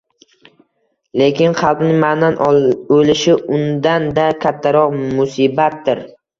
lekin 1.21 1.53
qalbning 1.59 1.99
ma’nan 2.05 2.39
o‘lishi 2.49 3.37
undan-da 3.59 4.27
kattaroq 4.49 4.99
musibatdir. 5.15 6.07